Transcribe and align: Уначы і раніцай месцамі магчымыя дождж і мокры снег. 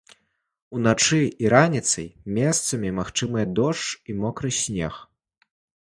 Уначы 0.79 1.19
і 1.43 1.51
раніцай 1.55 2.07
месцамі 2.39 2.89
магчымыя 3.01 3.45
дождж 3.61 3.87
і 4.15 4.19
мокры 4.23 4.49
снег. 4.65 4.93